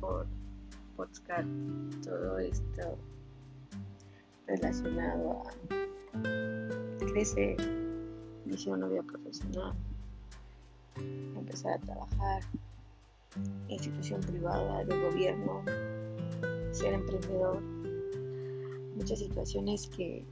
[0.00, 0.26] por
[0.96, 1.48] podcast
[2.04, 2.98] todo esto
[4.46, 7.56] relacionado a crecer,
[8.66, 9.72] una vida profesional,
[11.36, 12.42] empezar a trabajar,
[13.68, 15.62] institución privada, de gobierno,
[16.70, 17.60] ser emprendedor,
[18.94, 20.22] muchas situaciones que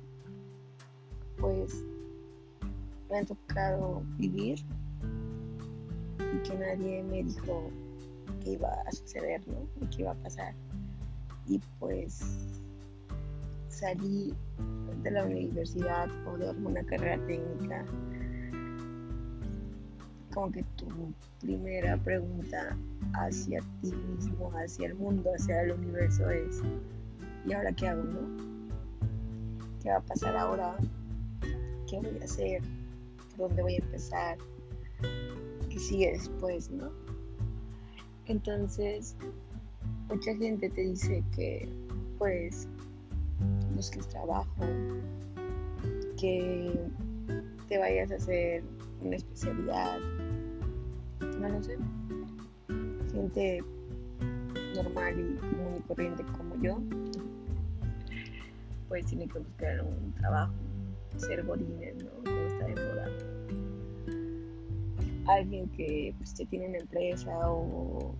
[1.39, 1.83] pues
[3.09, 4.61] me han tocado vivir
[6.19, 7.71] y que nadie me dijo
[8.39, 9.69] que iba a suceder, ¿no?
[9.81, 10.55] Y que iba a pasar.
[11.47, 12.21] Y pues
[13.69, 14.35] salí
[15.03, 17.85] de la universidad o de alguna carrera técnica.
[20.33, 20.87] Como que tu
[21.41, 22.77] primera pregunta
[23.15, 26.63] hacia ti mismo, hacia el mundo, hacia el universo es,
[27.47, 28.21] ¿y ahora qué hago, no?
[29.83, 30.77] ¿Qué va a pasar ahora?
[31.89, 32.63] ¿Qué voy a hacer?
[33.37, 34.39] ¿Por dónde voy a empezar?
[35.71, 36.91] ¿Qué sigue después, no?
[38.27, 39.17] Entonces,
[40.09, 41.69] mucha gente te dice que,
[42.19, 42.69] pues,
[43.75, 44.65] busques trabajo,
[46.19, 46.73] que
[47.69, 48.63] te vayas a hacer
[49.03, 49.99] una especialidad,
[51.21, 51.77] no lo sé.
[53.13, 53.65] Gente
[54.75, 56.79] normal y común y corriente como yo,
[58.89, 60.53] pues tiene que buscar un trabajo,
[61.17, 62.11] ser gorines, ¿no?
[62.25, 63.09] Como está de moda
[65.35, 68.15] alguien que pues, tiene una empresa o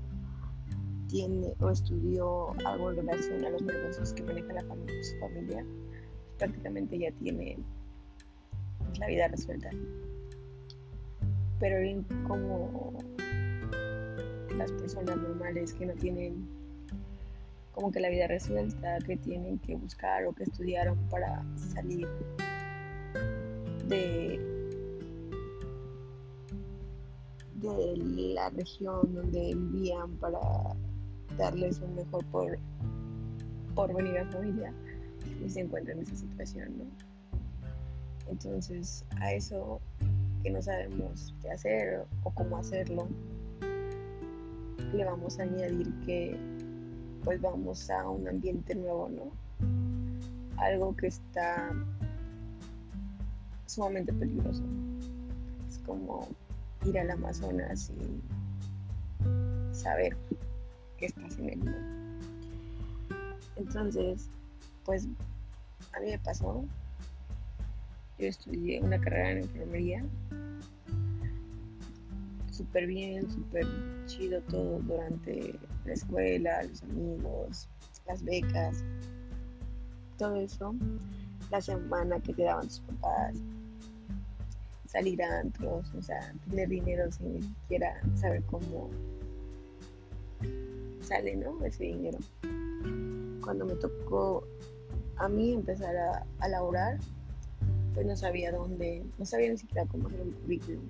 [1.09, 5.65] tiene o estudió algo en relación a los negocios que maneja la familia, su familia,
[5.65, 7.59] pues, prácticamente ya tiene
[8.99, 9.71] la vida resuelta.
[11.59, 11.77] Pero
[12.27, 12.93] como
[14.57, 16.49] las personas normales que no tienen
[17.73, 22.07] como que la vida resuelta, que tienen que buscar o que estudiaron para salir
[23.87, 24.50] de
[27.61, 27.97] de
[28.35, 30.39] la región donde vivían para
[31.39, 32.59] darles un mejor por,
[33.75, 34.73] por venir a familia
[35.45, 36.85] y se encuentran en esa situación, ¿no?
[38.31, 39.81] Entonces, a eso
[40.43, 43.09] que no sabemos qué hacer o cómo hacerlo,
[44.93, 46.37] le vamos a añadir que
[47.25, 49.31] pues vamos a un ambiente nuevo, ¿no?
[50.57, 51.73] Algo que está
[53.67, 54.63] sumamente peligroso.
[55.69, 56.27] Es como
[56.85, 58.21] ir al Amazonas y
[59.75, 60.17] saber
[60.99, 61.75] que estás en el
[63.57, 64.29] Entonces,
[64.85, 65.07] pues
[65.93, 66.65] a mí me pasó.
[68.19, 70.05] Yo estudié una carrera en enfermería.
[72.51, 73.67] Súper bien, súper
[74.07, 77.69] chido todo durante la escuela, los amigos,
[78.07, 78.85] las becas,
[80.19, 80.75] todo eso.
[81.51, 83.37] La semana que te daban tus papás,
[84.91, 88.91] salir a antros, o sea, tener dinero sin ni siquiera saber cómo
[91.01, 91.65] sale, ¿no?
[91.65, 92.19] Ese dinero.
[93.45, 94.45] Cuando me tocó
[95.17, 96.99] a mí empezar a, a laborar,
[97.95, 100.85] pues no sabía dónde, no sabía ni siquiera cómo hacer un currículum.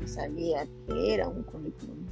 [0.00, 2.06] No sabía qué era un currículum.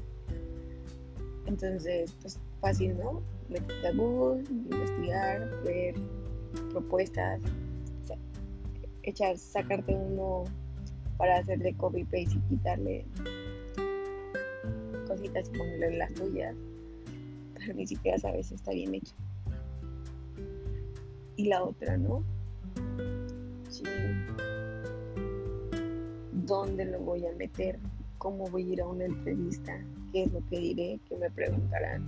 [1.46, 3.22] Entonces, pues fácil, ¿no?
[3.48, 5.94] Meterte a Google, investigar, ver
[6.72, 7.40] propuestas,
[9.06, 10.44] echar, sacarte uno
[11.16, 13.06] para hacerle copy paste y quitarle
[15.06, 16.54] cositas y ponerle las tuyas,
[17.54, 19.14] pero ni siquiera sabes si está bien hecho.
[21.36, 22.24] Y la otra, ¿no?
[23.68, 23.84] Sí.
[26.32, 27.78] ¿Dónde lo voy a meter?
[28.18, 29.78] ¿Cómo voy a ir a una entrevista?
[30.12, 31.00] ¿Qué es lo que diré?
[31.08, 32.02] ¿Qué me preguntarán?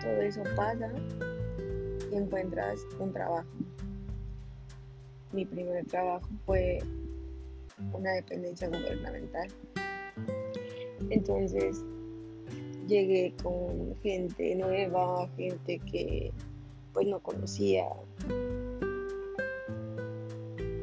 [0.00, 0.90] Todo eso pasa
[2.10, 3.48] y encuentras un trabajo
[5.32, 6.78] mi primer trabajo fue
[7.92, 9.48] una dependencia gubernamental.
[11.10, 11.84] Entonces
[12.86, 16.32] llegué con gente nueva, gente que
[16.92, 17.86] pues no conocía.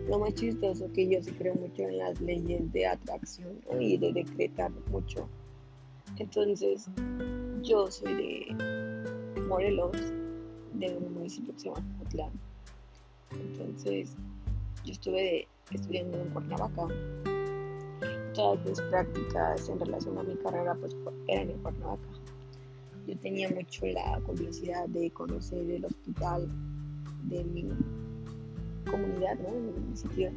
[0.08, 4.14] Lo más chistoso que yo sí creo mucho en las leyes de atracción y de
[4.14, 5.28] decretar mucho.
[6.18, 6.90] Entonces
[7.62, 9.98] yo soy de Morelos,
[10.74, 12.32] de un municipio que se llama Putlán.
[13.32, 14.16] Entonces
[14.88, 16.88] yo estuve estudiando en Cuernavaca.
[18.34, 20.96] Todas mis prácticas en relación a mi carrera pues
[21.28, 22.08] eran en Cuernavaca.
[23.06, 26.48] Yo tenía mucho la curiosidad de conocer el hospital
[27.24, 27.70] de mi
[28.90, 29.52] comunidad, ¿no?
[29.52, 30.32] De mi municipio.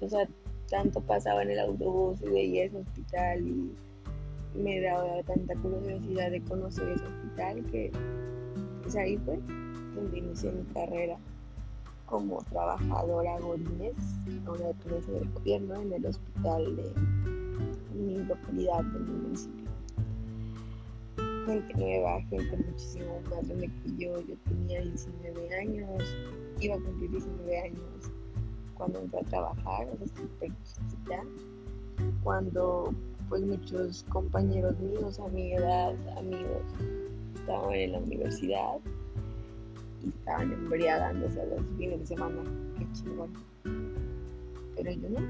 [0.00, 0.28] O sea,
[0.68, 3.72] tanto pasaba en el autobús y veía ese hospital y
[4.58, 7.90] me daba tanta curiosidad de conocer ese hospital que
[8.82, 9.38] pues ahí fue
[9.94, 11.18] donde inicié mi carrera
[12.06, 13.94] como trabajadora Gorines,
[14.46, 16.92] una dependencia del gobierno en el hospital de
[17.94, 19.70] mi localidad, del municipio.
[21.46, 24.20] gente nueva, gente muchísimo más grande que yo.
[24.20, 26.02] Yo tenía 19 años,
[26.60, 28.10] iba a cumplir 19 años
[28.74, 31.22] cuando entré a trabajar, o súper chiquita.
[32.22, 32.94] Cuando
[33.28, 36.62] pues muchos compañeros míos a mi edad, amigos,
[37.34, 38.78] estaban en la universidad
[40.08, 42.42] estaban embriagándose los fines de semana.
[42.78, 43.32] Qué chingón.
[44.76, 45.20] Pero yo no.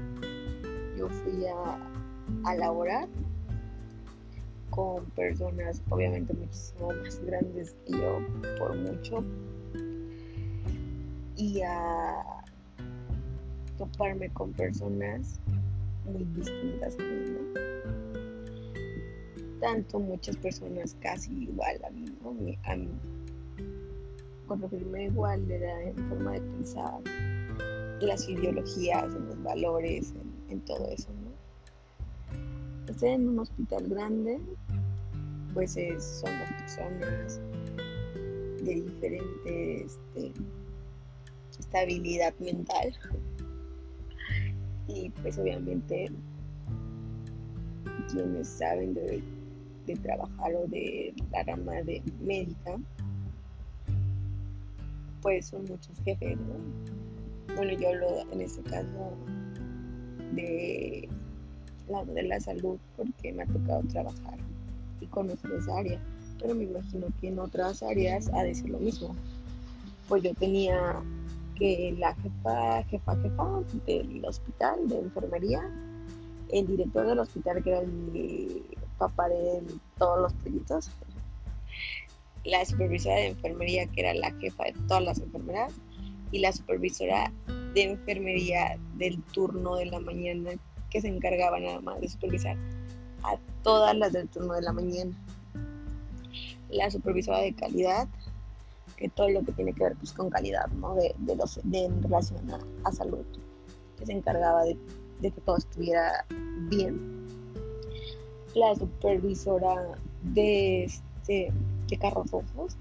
[0.97, 3.07] Yo fui a, a laborar
[4.69, 8.19] con personas obviamente muchísimo más grandes que yo
[8.59, 9.23] por mucho
[11.35, 12.23] y a
[13.77, 15.39] toparme con personas
[16.05, 17.37] muy distintas a mí.
[19.59, 22.29] Tanto muchas personas casi igual a mí, ¿no?
[22.63, 22.89] A mí,
[24.47, 27.03] con referirme igual era en forma de pensar,
[27.99, 30.13] de las ideologías, en los valores,
[30.49, 32.91] en, todo eso, ¿no?
[32.91, 34.39] Estoy en un hospital grande,
[35.53, 37.41] pues son las personas
[38.63, 40.31] de diferente este,
[41.59, 42.93] estabilidad mental
[44.87, 46.09] y pues obviamente
[48.09, 49.23] quienes saben de,
[50.03, 52.77] trabajar o de la rama de médica
[55.21, 57.55] pues son muchos jefes ¿no?
[57.55, 59.13] bueno yo lo en este caso
[60.33, 61.09] de
[61.89, 64.37] la de la salud porque me ha tocado trabajar
[64.99, 65.99] y conocer esa área
[66.39, 69.15] pero me imagino que en otras áreas ha de ser lo mismo
[70.07, 71.01] pues yo tenía
[71.57, 75.69] que la jefa, jefa, jefa del hospital de enfermería,
[76.49, 78.63] el director del hospital, que era el
[78.97, 79.63] papá de
[79.97, 80.91] todos los peritos,
[82.47, 85.73] la supervisora de enfermería, que era la jefa de todas las enfermeras,
[86.31, 87.31] y la supervisora
[87.73, 90.51] de enfermería del turno de la mañana,
[90.89, 92.55] que se encargaba nada más de supervisar
[93.23, 95.11] a todas las del turno de la mañana.
[96.69, 98.07] La supervisora de calidad,
[98.95, 100.95] que todo lo que tiene que ver pues, con calidad, ¿no?
[100.95, 102.39] De, los, de en relación
[102.83, 103.25] a, salud,
[103.97, 104.77] que se encargaba de,
[105.21, 106.25] que todo estuviera
[106.69, 107.27] bien.
[108.55, 111.51] La supervisora de, este,
[111.87, 112.77] de carros ojos,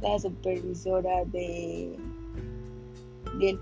[0.00, 1.96] la supervisora de,
[3.38, 3.58] de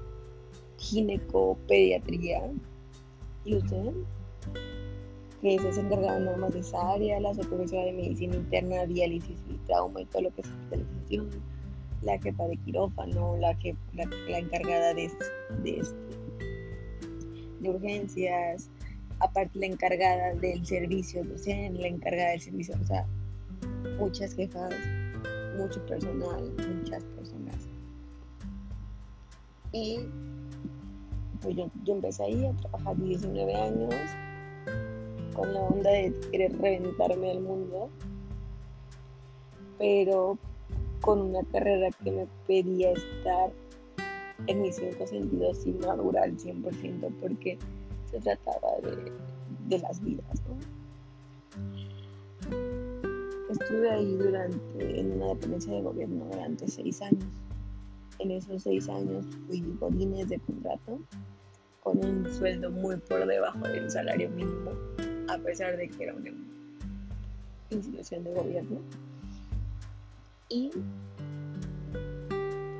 [0.78, 2.42] ginecopediatría,
[3.44, 3.92] y usted,
[5.40, 9.54] que se encargaba nada más de esa área, la supervisora de medicina interna, diálisis y
[9.66, 11.30] trauma y todo lo que es hospitalización,
[12.02, 15.10] la jefa de quirófano, la, que, la, encargada de,
[15.62, 15.96] de, este,
[17.60, 18.70] de urgencias,
[19.18, 23.06] aparte la encargada del servicio docente, la encargada del servicio, o sea,
[23.98, 24.74] muchas jefas,
[25.56, 27.56] mucho personal, muchas personas.
[29.72, 30.00] Y
[31.40, 33.94] pues yo, yo empecé ahí a trabajar 19 años
[35.34, 37.90] con la onda de querer reventarme al mundo,
[39.78, 40.38] pero
[41.00, 43.50] con una carrera que me pedía estar
[44.46, 47.58] en mis cinco sentidos y madurar al 100% porque
[48.10, 48.68] se trataba
[49.68, 50.42] de, las vidas.
[53.52, 57.24] Estuve ahí durante, en una dependencia de gobierno durante seis años.
[58.18, 60.98] En esos seis años fui godines de contrato
[61.82, 64.70] con un sueldo muy por debajo del salario mínimo
[65.28, 66.30] a pesar de que era una
[67.70, 68.80] institución de gobierno.
[70.48, 70.70] Y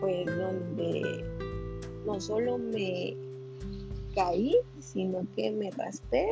[0.01, 1.25] pues donde
[2.07, 3.15] no solo me
[4.15, 6.29] caí, sino que me raspé,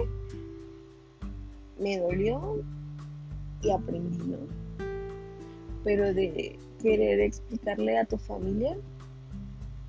[1.79, 2.62] me dolió
[3.62, 4.38] y aprendí, ¿no?
[5.85, 8.76] Pero de querer explicarle a tu familia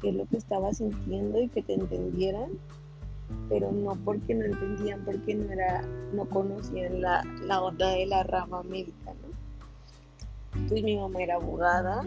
[0.02, 2.52] qué es lo que estaba sintiendo y que te entendieran,
[3.50, 8.24] pero no porque no entendían, porque no era, no conocían la, la onda de la
[8.24, 10.68] rama médica, ¿no?
[10.68, 12.04] Pues mi mamá era abogada,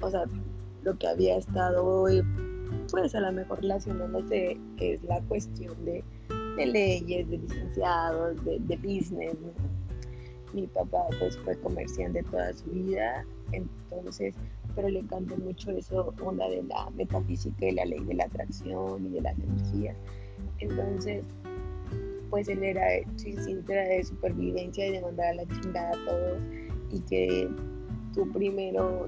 [0.00, 0.24] o sea,
[0.82, 2.06] lo que había estado,
[2.90, 6.04] pues a lo mejor relacionándose es la cuestión de,
[6.56, 9.77] leyes, de licenciados, de, de business, ¿no?
[10.52, 14.34] Mi papá pues fue comerciante toda su vida, entonces,
[14.74, 19.06] pero le encantó mucho eso, onda de la metafísica y la ley de la atracción
[19.06, 19.96] y de las energías.
[20.60, 21.24] Entonces,
[22.30, 22.82] pues él era
[23.16, 26.38] cinta de supervivencia y de mandar a la chingada a todos
[26.90, 27.50] y que
[28.14, 29.06] tú primero,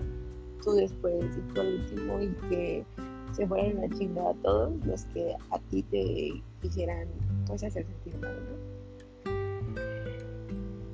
[0.63, 2.85] tú después y tú último y que
[3.33, 7.09] se fueran a la chingada a todos los que a ti te quisieran
[7.47, 8.70] pues hacer sentir mal, ¿no?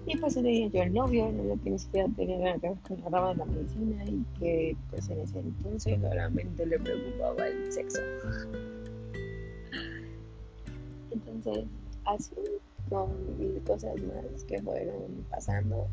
[0.06, 2.78] Y pues tenía yo el novio, el novio que ni siquiera tenía nada que ver
[2.86, 7.48] con la rama de la medicina y que pues en ese entonces solamente le preocupaba
[7.48, 8.00] el sexo.
[11.10, 11.64] Entonces,
[12.04, 12.36] así
[12.88, 13.08] con
[13.38, 15.88] mil cosas más que fueron pasando,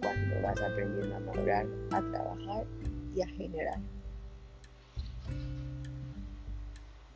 [0.00, 2.64] cuando vas aprendiendo a madurar, a trabajar
[3.14, 3.78] y a generar.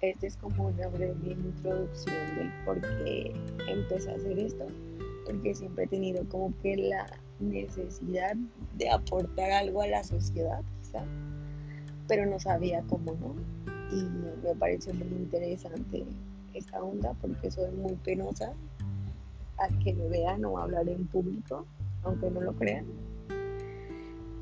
[0.01, 3.33] Esta es como una breve introducción del por qué
[3.67, 4.67] empecé a hacer esto,
[5.29, 7.07] porque siempre he tenido como que la
[7.39, 8.35] necesidad
[8.79, 11.05] de aportar algo a la sociedad, quizá,
[12.07, 13.35] pero no sabía cómo no.
[13.95, 14.05] Y
[14.43, 16.05] me pareció muy interesante
[16.55, 18.55] esta onda porque soy muy penosa
[19.59, 21.67] a que me vean o hablar en público,
[22.05, 22.87] aunque no lo crean.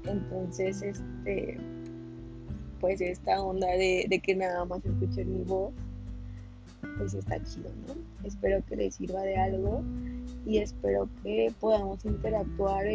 [0.05, 1.59] Entonces, este,
[2.81, 5.73] pues esta onda de, de, que nada más escuchen mi voz,
[6.97, 7.95] pues está chido, ¿no?
[8.25, 9.83] Espero que les sirva de algo
[10.47, 12.87] y espero que podamos interactuar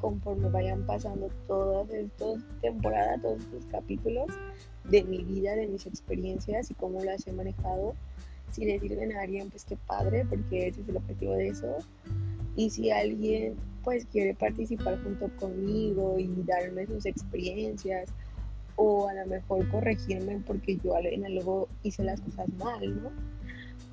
[0.00, 4.28] conforme vayan pasando todas estas temporadas, todos estos capítulos
[4.88, 7.94] de mi vida, de mis experiencias y cómo las he manejado.
[8.52, 11.76] Si les sirven a alguien, pues qué padre, porque ese es el objetivo de eso.
[12.56, 18.10] Y si alguien pues quiere participar junto conmigo y darme sus experiencias
[18.76, 23.10] o a lo mejor corregirme porque yo en algo hice las cosas mal, ¿no?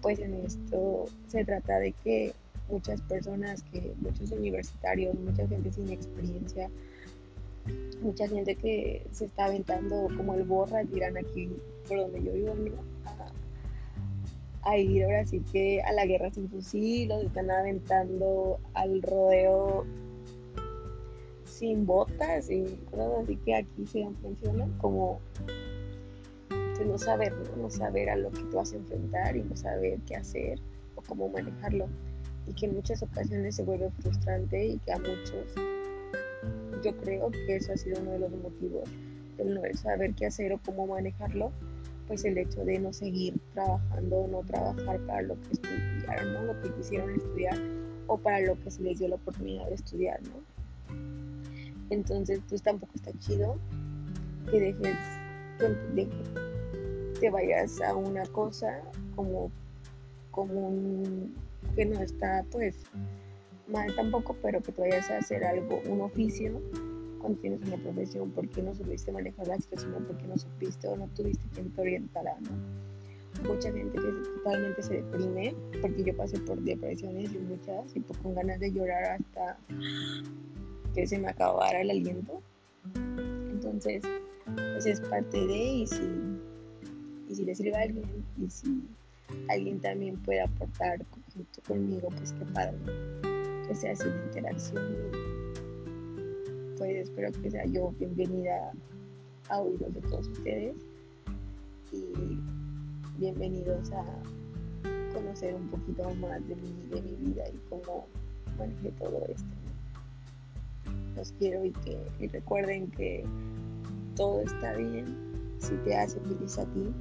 [0.06, 2.32] Pues en esto se trata de que
[2.70, 6.70] muchas personas, que muchos universitarios, mucha gente sin experiencia,
[8.04, 11.50] mucha gente que se está aventando como el borra, dirán aquí
[11.88, 12.54] por donde yo vivo,
[14.62, 19.88] a, ir ahora sí que a la guerra sin fusil, los están aventando al rodeo
[21.46, 25.20] sin botas y cosas así que aquí se mencionan como
[26.76, 27.70] pues, no saber, ¿no?
[27.70, 30.60] saber a lo que te vas a enfrentar y no saber qué hacer
[30.96, 31.88] o cómo manejarlo
[32.48, 35.54] y que en muchas ocasiones se vuelve frustrante y que a muchos
[36.84, 38.90] yo creo que eso ha sido uno de los motivos
[39.38, 41.52] del no saber qué hacer o cómo manejarlo
[42.08, 46.54] pues el hecho de no seguir trabajando o no trabajar para lo que estudiaron, ¿no?
[46.54, 47.58] lo que quisieron estudiar
[48.08, 50.96] o para lo que se les dio la oportunidad de estudiar, ¿no?
[51.90, 53.58] Entonces, pues tampoco está chido
[54.52, 54.96] que dejes
[57.20, 58.82] te vayas a una cosa
[59.16, 59.52] como,
[60.32, 61.36] como un
[61.76, 62.76] que no está pues
[63.68, 66.62] mal tampoco, pero que tú vayas a hacer algo, un oficio
[67.20, 71.08] cuando tienes una profesión, porque no supiste manejar la situación, porque no supiste o no
[71.16, 72.36] tuviste quien te orientara.
[73.44, 78.36] Mucha gente que totalmente se deprime, porque yo pasé por depresiones y muchas, y con
[78.36, 79.58] ganas de llorar hasta
[80.94, 82.42] que se me acabara el aliento.
[83.50, 84.04] Entonces,
[84.56, 86.35] pues es parte de, y si,
[87.36, 88.06] y si le sirve a alguien,
[88.42, 88.82] y si
[89.50, 92.78] alguien también puede aportar junto conmigo, pues qué padre,
[93.68, 94.84] que sea así una interacción.
[96.78, 98.72] Pues espero que sea yo bienvenida
[99.50, 100.76] a oídos de todos ustedes
[101.92, 102.40] y
[103.18, 104.06] bienvenidos a
[105.14, 108.08] conocer un poquito más de mi, de mi vida y cómo
[108.58, 109.50] manejé todo esto.
[111.18, 113.26] Los quiero y que y recuerden que
[114.16, 115.18] todo está bien
[115.60, 116.94] si te hace feliz a ti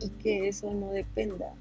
[0.00, 1.54] y que eso no dependa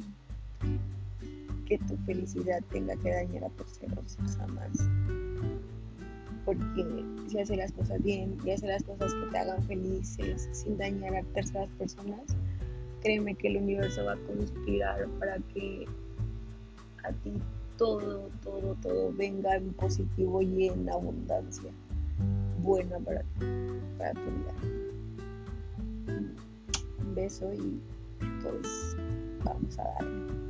[1.66, 4.90] que tu felicidad tenga que dañar a terceros jamás
[6.46, 10.78] porque si haces las cosas bien y haces las cosas que te hagan felices sin
[10.78, 12.22] dañar a terceras personas
[13.02, 15.86] créeme que el universo va a conspirar para que
[17.04, 17.34] a ti
[17.78, 21.72] todo, todo, todo venga en positivo y en abundancia
[22.62, 23.24] buena para,
[23.98, 24.54] para tu vida.
[27.00, 27.80] Un beso y
[28.42, 28.96] pues
[29.44, 30.49] vamos a darle.